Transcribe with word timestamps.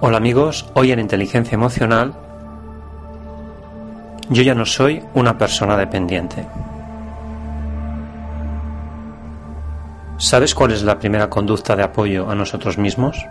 Hola 0.00 0.18
amigos, 0.18 0.64
hoy 0.74 0.92
en 0.92 1.00
Inteligencia 1.00 1.56
Emocional 1.56 2.14
yo 4.30 4.42
ya 4.44 4.54
no 4.54 4.64
soy 4.64 5.02
una 5.14 5.36
persona 5.36 5.76
dependiente. 5.76 6.46
¿Sabes 10.16 10.54
cuál 10.54 10.70
es 10.70 10.84
la 10.84 11.00
primera 11.00 11.28
conducta 11.28 11.74
de 11.74 11.82
apoyo 11.82 12.30
a 12.30 12.36
nosotros 12.36 12.78
mismos? 12.78 13.26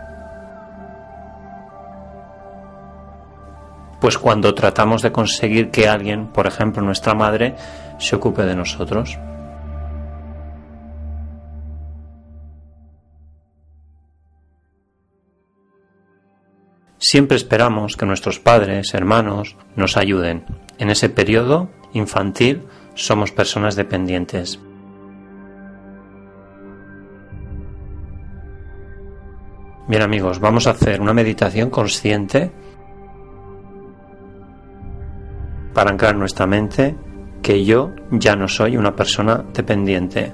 Pues 4.01 4.17
cuando 4.17 4.53
tratamos 4.53 5.01
de 5.01 5.13
conseguir 5.13 5.72
que 5.72 5.88
alguien, 5.88 6.28
por 6.28 6.47
ejemplo 6.47 6.84
nuestra 6.84 7.13
madre, 7.13 7.55
se 7.97 8.17
ocupe 8.17 8.44
de 8.44 8.57
nosotros. 8.57 9.17
Siempre 17.09 17.38
esperamos 17.38 17.95
que 17.95 18.06
nuestros 18.06 18.38
padres, 18.38 18.94
hermanos, 18.94 19.56
nos 19.78 19.95
ayuden. 19.95 20.44
En 20.78 20.90
ese 20.90 21.07
periodo 21.07 21.69
infantil 21.94 22.63
somos 22.95 23.31
personas 23.31 23.78
dependientes. 23.78 24.59
Bien 29.88 30.01
amigos, 30.01 30.41
vamos 30.41 30.67
a 30.67 30.72
hacer 30.72 31.00
una 31.00 31.13
meditación 31.13 31.69
consciente 31.69 32.51
para 35.73 35.91
anclar 35.91 36.17
nuestra 36.17 36.46
mente 36.46 36.97
que 37.41 37.63
yo 37.63 37.94
ya 38.12 38.35
no 38.35 38.50
soy 38.50 38.75
una 38.75 38.97
persona 38.97 39.46
dependiente, 39.53 40.34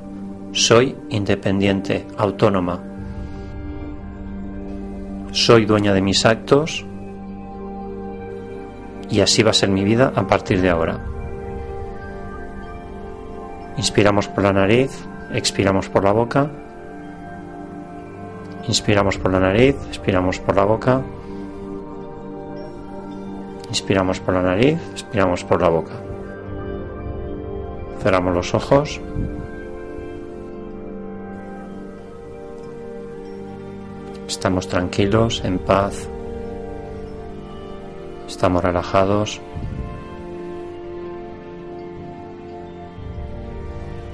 soy 0.54 0.98
independiente, 1.10 2.08
autónoma, 2.18 2.93
soy 5.34 5.66
dueña 5.66 5.94
de 5.94 6.02
mis 6.02 6.26
actos 6.28 6.86
y 9.10 9.20
así 9.20 9.42
va 9.42 9.50
a 9.50 9.54
ser 9.54 9.70
mi 9.70 9.84
vida 9.84 10.14
a 10.16 10.28
partir 10.28 10.62
de 10.62 10.70
ahora. 10.70 11.00
Inspiramos 13.78 14.28
por 14.28 14.44
la 14.44 14.54
nariz, 14.54 14.92
expiramos 15.34 15.90
por 15.90 16.04
la 16.04 16.12
boca. 16.12 16.50
Inspiramos 18.68 19.18
por 19.18 19.32
la 19.32 19.40
nariz, 19.40 19.76
expiramos 19.88 20.40
por 20.40 20.56
la 20.56 20.66
boca. 20.66 21.02
Inspiramos 23.70 24.20
por 24.20 24.36
la 24.36 24.44
nariz, 24.44 24.78
expiramos 24.94 25.44
por 25.44 25.62
la 25.62 25.70
boca. 25.70 25.94
Cerramos 28.04 28.36
los 28.36 28.54
ojos. 28.54 29.02
Estamos 34.34 34.68
tranquilos, 34.68 35.44
en 35.46 35.60
paz. 35.60 36.10
Estamos 38.28 38.64
relajados. 38.64 39.40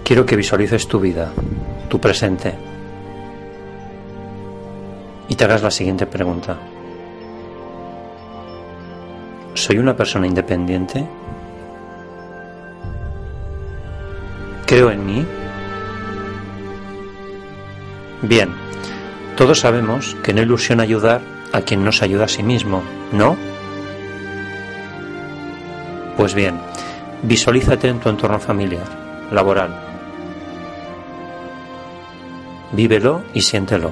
Quiero 0.04 0.26
que 0.26 0.36
visualices 0.36 0.90
tu 0.90 1.00
vida, 1.00 1.32
tu 1.88 2.02
presente. 2.02 2.54
Y 5.30 5.36
te 5.36 5.46
hagas 5.46 5.64
la 5.64 5.72
siguiente 5.72 6.06
pregunta. 6.06 6.58
¿Soy 9.54 9.78
una 9.78 9.96
persona 9.96 10.28
independiente? 10.28 11.08
¿Creo 14.66 14.92
en 14.92 15.06
mí? 15.06 15.26
Bien. 18.24 18.70
Todos 19.40 19.62
sabemos 19.62 20.18
que 20.22 20.34
no 20.34 20.42
ilusiona 20.42 20.84
ayudar 20.84 21.22
a 21.54 21.62
quien 21.62 21.82
no 21.82 21.94
se 21.94 22.04
ayuda 22.04 22.26
a 22.26 22.28
sí 22.28 22.44
mismo, 22.44 22.84
¿no? 23.14 23.38
Pues 26.18 26.34
bien, 26.34 26.60
visualízate 27.24 27.88
en 27.88 28.02
tu 28.02 28.10
entorno 28.10 28.38
familiar, 28.38 28.84
laboral. 29.32 29.74
Vívelo 32.74 33.24
y 33.34 33.40
siéntelo. 33.40 33.92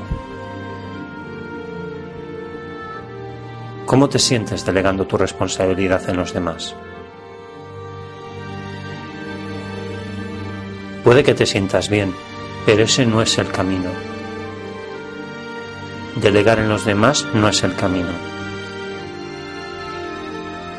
¿Cómo 3.85 4.09
te 4.09 4.19
sientes 4.19 4.65
delegando 4.65 5.07
tu 5.07 5.15
responsabilidad 5.15 6.09
en 6.09 6.17
los 6.17 6.33
demás? 6.33 6.75
Puede 11.05 11.23
que 11.23 11.33
te 11.33 11.45
sientas 11.45 11.87
bien, 11.87 12.13
pero 12.65 12.83
ese 12.83 13.05
no 13.05 13.21
es 13.21 13.37
el 13.37 13.47
camino. 13.47 14.16
Delegar 16.21 16.57
en 16.57 16.67
los 16.67 16.83
demás 16.83 17.27
no 17.35 17.47
es 17.47 17.63
el 17.63 17.75
camino. 17.75 18.09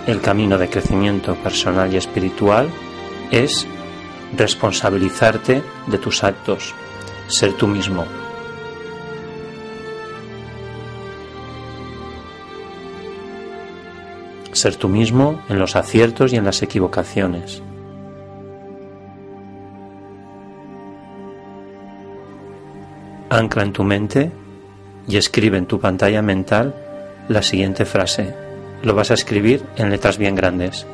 El 0.08 0.20
camino 0.20 0.58
de 0.58 0.68
crecimiento 0.68 1.36
personal 1.36 1.94
y 1.94 1.96
espiritual 1.96 2.68
es 3.30 3.64
responsabilizarte 4.36 5.62
de 5.86 5.98
tus 5.98 6.24
actos, 6.24 6.74
ser 7.28 7.52
tú 7.52 7.68
mismo. 7.68 8.04
Ser 14.50 14.74
tú 14.74 14.88
mismo 14.88 15.40
en 15.48 15.60
los 15.60 15.76
aciertos 15.76 16.32
y 16.32 16.36
en 16.36 16.46
las 16.46 16.62
equivocaciones. 16.62 17.62
Ancla 23.30 23.62
en 23.62 23.72
tu 23.72 23.84
mente 23.84 24.32
y 25.08 25.16
escribe 25.16 25.56
en 25.56 25.66
tu 25.66 25.80
pantalla 25.80 26.22
mental 26.22 26.74
la 27.28 27.42
siguiente 27.42 27.84
frase. 27.84 28.34
Lo 28.82 28.94
vas 28.94 29.10
a 29.10 29.14
escribir 29.14 29.64
en 29.76 29.90
letras 29.90 30.18
bien 30.18 30.34
grandes. 30.34 30.86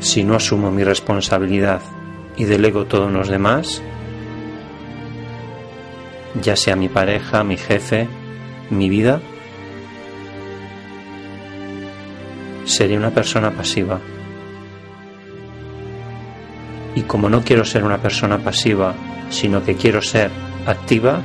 Si 0.00 0.22
no 0.22 0.36
asumo 0.36 0.70
mi 0.70 0.84
responsabilidad 0.84 1.80
y 2.36 2.44
delego 2.44 2.86
todo 2.86 3.08
en 3.08 3.14
los 3.14 3.28
demás, 3.28 3.82
ya 6.40 6.54
sea 6.54 6.76
mi 6.76 6.88
pareja, 6.88 7.42
mi 7.42 7.56
jefe, 7.56 8.06
mi 8.70 8.88
vida, 8.88 9.20
sería 12.64 12.98
una 12.98 13.10
persona 13.10 13.50
pasiva. 13.50 14.00
Como 17.06 17.28
no 17.28 17.42
quiero 17.42 17.64
ser 17.64 17.84
una 17.84 17.98
persona 17.98 18.38
pasiva, 18.38 18.94
sino 19.30 19.62
que 19.62 19.76
quiero 19.76 20.02
ser 20.02 20.30
activa, 20.66 21.22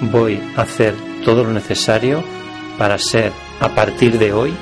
voy 0.00 0.40
a 0.56 0.62
hacer 0.62 0.94
todo 1.24 1.44
lo 1.44 1.52
necesario 1.52 2.22
para 2.76 2.98
ser 2.98 3.32
a 3.60 3.68
partir 3.68 4.18
de 4.18 4.32
hoy 4.32 4.54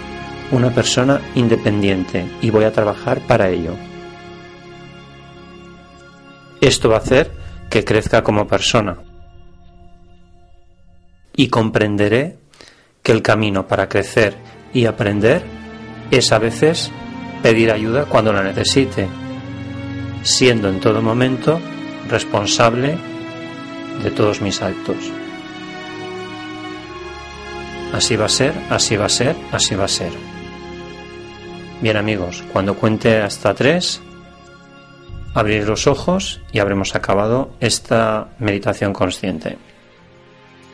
una 0.50 0.70
persona 0.70 1.20
independiente 1.34 2.26
y 2.40 2.50
voy 2.50 2.64
a 2.64 2.72
trabajar 2.72 3.20
para 3.26 3.48
ello. 3.48 3.74
Esto 6.60 6.88
va 6.88 6.96
a 6.96 7.00
hacer 7.00 7.30
que 7.68 7.84
crezca 7.84 8.22
como 8.22 8.46
persona 8.46 8.96
y 11.34 11.48
comprenderé 11.48 12.38
que 13.02 13.12
el 13.12 13.22
camino 13.22 13.66
para 13.66 13.88
crecer 13.88 14.36
y 14.72 14.86
aprender 14.86 15.55
es 16.10 16.32
a 16.32 16.38
veces 16.38 16.90
pedir 17.42 17.70
ayuda 17.70 18.06
cuando 18.06 18.32
la 18.32 18.42
necesite, 18.42 19.08
siendo 20.22 20.68
en 20.68 20.80
todo 20.80 21.02
momento 21.02 21.60
responsable 22.08 22.96
de 24.02 24.10
todos 24.10 24.40
mis 24.40 24.62
actos. 24.62 24.96
Así 27.92 28.16
va 28.16 28.26
a 28.26 28.28
ser, 28.28 28.52
así 28.68 28.96
va 28.96 29.06
a 29.06 29.08
ser, 29.08 29.36
así 29.52 29.74
va 29.74 29.84
a 29.84 29.88
ser. 29.88 30.12
Bien 31.80 31.96
amigos, 31.96 32.42
cuando 32.52 32.74
cuente 32.74 33.18
hasta 33.18 33.54
tres, 33.54 34.02
abrir 35.34 35.68
los 35.68 35.86
ojos 35.86 36.40
y 36.52 36.58
habremos 36.58 36.94
acabado 36.94 37.50
esta 37.60 38.28
meditación 38.38 38.92
consciente. 38.92 39.58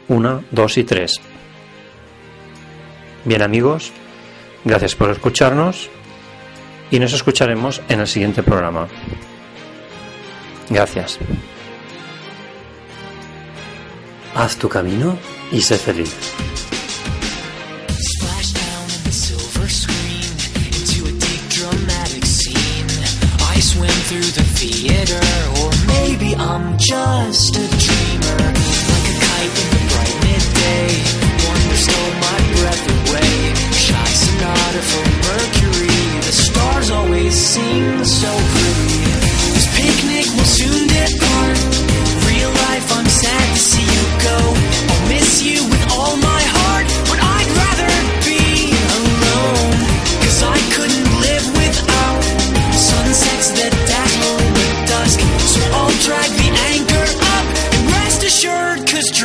Una, 0.09 0.41
dos 0.51 0.79
y 0.79 0.85
tres. 0.85 1.21
Bien 3.25 3.43
amigos, 3.43 3.93
gracias 4.65 4.95
por 4.95 5.11
escucharnos 5.11 5.91
y 6.91 6.99
nos 6.99 7.13
escucharemos 7.13 7.81
en 7.89 8.01
el 8.01 8.07
siguiente 8.07 8.43
programa. 8.43 8.89
Gracias. 10.69 11.19
Haz 14.35 14.57
tu 14.57 14.69
camino 14.69 15.19
y 15.51 15.61
sé 15.61 15.77
feliz. 15.77 16.15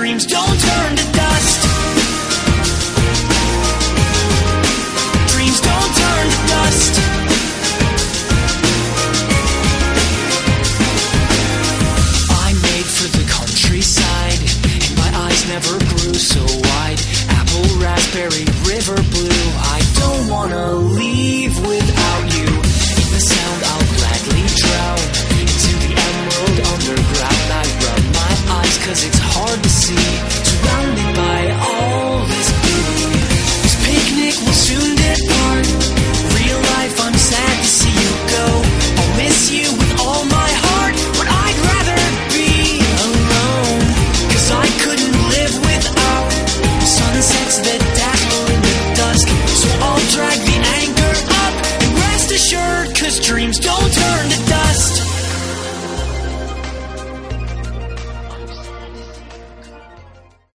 dreams. 0.08 0.26
Don't 0.26 0.47